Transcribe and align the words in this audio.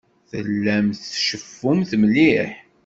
Tellamt 0.29 0.99
tceffumt 1.13 1.91
mliḥ. 2.01 2.49